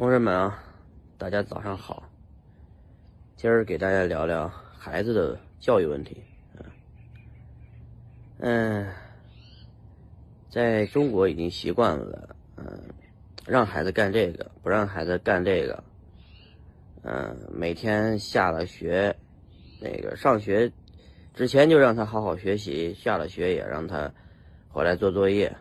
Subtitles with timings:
[0.00, 0.58] 同志们啊，
[1.18, 2.02] 大家早上好。
[3.36, 6.16] 今儿给大家聊聊孩子的教育问题。
[8.38, 8.86] 嗯，
[10.48, 12.64] 在中国已经习惯了，嗯，
[13.46, 15.84] 让孩子干这个，不让孩子干这个。
[17.02, 19.14] 嗯，每天下了学，
[19.82, 20.72] 那个上学
[21.34, 24.10] 之前就让他好好学习，下了学也让他
[24.70, 25.54] 回来做作业。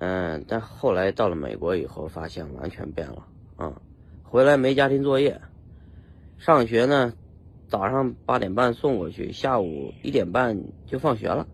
[0.00, 3.26] 嗯，但后来到了美国以后，发现完全变了。
[3.56, 3.74] 啊，
[4.22, 5.38] 回来没家庭作业，
[6.38, 7.12] 上学呢，
[7.68, 11.46] 早上八点半送过去，下午一点半就放学了，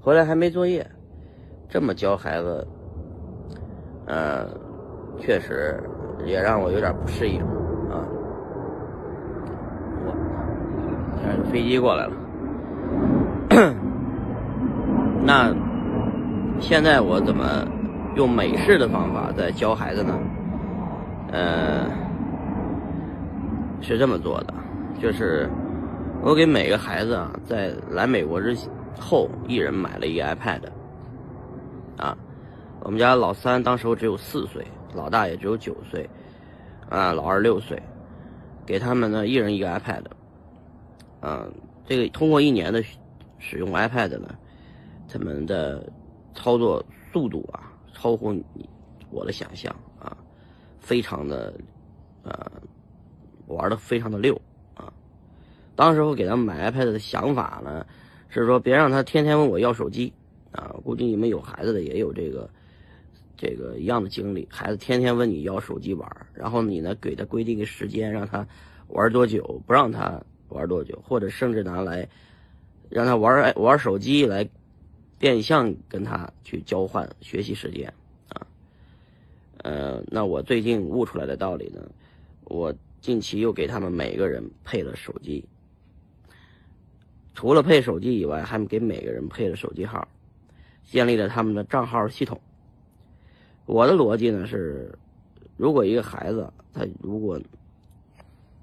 [0.00, 0.88] 回来还没作业，
[1.68, 2.64] 这么教孩子，
[4.06, 4.46] 呃，
[5.18, 5.82] 确实
[6.24, 7.40] 也让我有点不适应
[7.90, 8.06] 啊。
[10.06, 10.14] 我，
[11.20, 12.14] 看飞机过来了，
[15.26, 15.52] 那
[16.60, 17.66] 现在我怎么？
[18.18, 20.18] 用美式的方法在教孩子呢，
[21.30, 21.88] 呃，
[23.80, 24.52] 是这么做的，
[25.00, 25.48] 就是
[26.20, 28.56] 我给每个孩子啊，在来美国之
[28.98, 30.62] 后，一人买了一个 iPad，
[31.96, 32.18] 啊，
[32.80, 36.10] 我们家老三当时候只有四岁，老大也只有九岁，
[36.88, 37.80] 啊，老二六岁，
[38.66, 40.02] 给他们呢一人一个 iPad，
[41.20, 41.46] 啊，
[41.86, 42.82] 这个通过一年的
[43.38, 44.34] 使用 iPad 呢，
[45.08, 45.88] 他们的
[46.34, 47.62] 操作速度啊。
[48.00, 48.44] 超乎你
[49.10, 50.16] 我的想象啊，
[50.78, 51.52] 非常的
[52.22, 52.32] 呃
[53.48, 54.40] 玩的非常的溜
[54.74, 54.92] 啊。
[55.74, 57.84] 当时我给他们买 iPad 的想法呢，
[58.28, 60.12] 是说别让他天天问我要手机
[60.52, 60.76] 啊。
[60.84, 62.48] 估计你们有孩子的也有这个
[63.36, 68.46] 这个一样的经历，孩子天天问你要手机玩，然后你呢给他规定个时间，让他
[68.86, 72.08] 玩多久，不让他玩多久，或者甚至拿来
[72.88, 74.48] 让他玩玩手机来。
[75.18, 77.92] 变相跟他去交换学习时间，
[78.28, 78.46] 啊，
[79.58, 81.82] 呃，那我最近悟出来的道理呢，
[82.44, 85.44] 我近期又给他们每个人配了手机，
[87.34, 90.06] 除了配手机以外，还给每个人配了手机号，
[90.84, 92.40] 建立了他们的账号系统。
[93.66, 94.96] 我的逻辑呢是，
[95.56, 97.40] 如果一个孩子他如果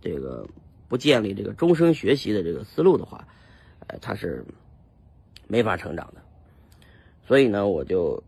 [0.02, 0.48] 这个
[0.88, 3.28] 不建立这个终生学习的这个思路的话，
[3.88, 4.46] 呃，他是
[5.48, 6.25] 没法成长的。
[7.28, 8.24] 所以呢，我就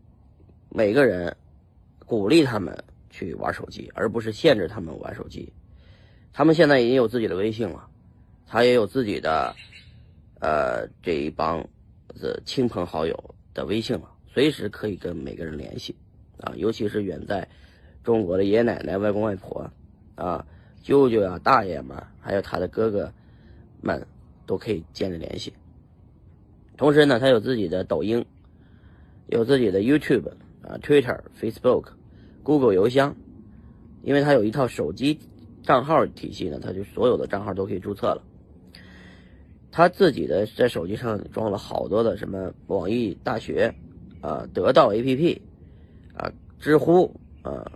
[0.70, 1.36] 每个人
[2.04, 5.52] 鼓励他们去玩手机，而不是限制他们玩手机。
[6.32, 7.88] 他们现在已经有自己的微信了，
[8.46, 9.54] 他也有自己的
[10.40, 11.68] 呃这一帮
[12.14, 15.94] 子亲朋好友的微信了，随时可以跟每个人联系
[16.40, 16.52] 啊。
[16.56, 17.48] 尤其是远在
[18.02, 19.70] 中国的爷爷奶奶、外公外婆
[20.16, 20.44] 啊、
[20.82, 23.12] 舅舅啊、大爷们，还有他的哥哥
[23.80, 24.04] 们，
[24.44, 25.52] 都可以建立联系。
[26.76, 28.26] 同时呢，他有自己的抖音。
[29.28, 30.28] 有自己的 YouTube
[30.62, 31.88] 啊、Twitter、Facebook、
[32.42, 33.14] Google 邮箱，
[34.02, 35.18] 因为他有一套手机
[35.62, 38.22] 账号体系呢，他就所有的账号都可以注册了。
[39.70, 43.74] 他自己的在手机上装了好多的什么网易大学
[44.20, 45.38] 啊、得到 APP
[46.16, 47.70] 啊、知乎啊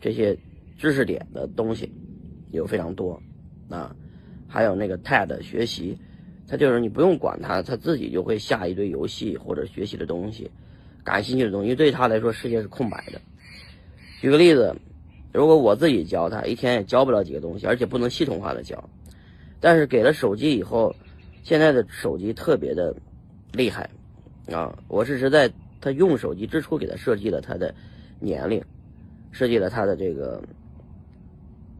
[0.00, 0.36] 这些
[0.78, 1.92] 知识点的东西
[2.50, 3.22] 有非常多
[3.68, 3.94] 啊，
[4.48, 5.98] 还有那个 TED 学习，
[6.48, 10.50] 他就是你不用管他，他自己就会下一堆游戏或者学习的东西。
[11.06, 13.20] 感兴趣的东西，对他来说世界是空白的。
[14.20, 14.74] 举个例子，
[15.32, 18.90] 如果我自己教他，一天也教不了几个东西，而且不能系统化的教。
[19.60, 20.94] 但是给了手机以后，
[21.44, 22.94] 现在的手机特别的
[23.52, 23.88] 厉害
[24.52, 24.76] 啊！
[24.88, 25.48] 我是实在
[25.80, 27.72] 他用手机之初给他设计了他的
[28.18, 28.60] 年龄，
[29.30, 30.42] 设计了他的这个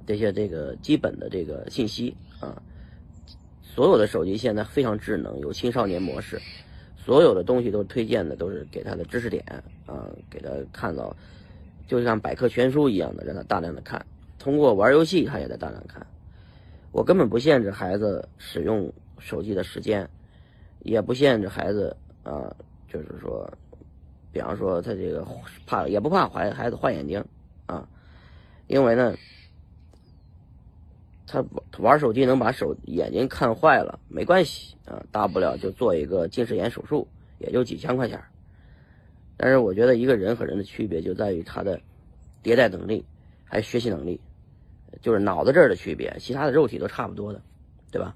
[0.06, 2.62] 这些这个基本的这个信息啊。
[3.60, 6.40] 所有的手机现在非常智能，有青少年模式。
[7.06, 9.44] 所有的东西都推荐的都是给他的知识点
[9.86, 11.14] 啊，给他看到，
[11.86, 14.04] 就像百科全书一样的，让他大量的看。
[14.40, 16.04] 通过玩游戏，他也在大量看。
[16.90, 20.10] 我根本不限制孩子使用手机的时间，
[20.80, 22.52] 也不限制孩子啊，
[22.92, 23.48] 就是说，
[24.32, 25.24] 比方说他这个
[25.64, 27.24] 怕也不怕坏孩子坏眼睛
[27.66, 27.88] 啊，
[28.66, 29.14] 因为呢。
[31.26, 31.44] 他
[31.78, 37.08] 玩手机能把手眼睛看坏了，没关系啊，大不了就做一个近视眼手术，
[37.38, 38.22] 也就几千块钱。
[39.36, 41.80] 但是我觉得一个人和人的区别就在于他的
[42.42, 43.04] 迭代能力，
[43.44, 44.20] 还有学习能力，
[45.02, 47.42] 就是脑子这儿的区别，其他的肉体都差不多的，
[47.90, 48.14] 对吧？